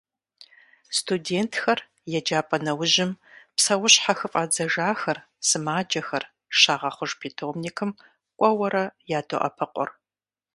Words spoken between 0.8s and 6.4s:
Студентхэр еджапӏэ нэужьым, псэущьхьэ хыфӏадзэжахэр, сымаджэхэр,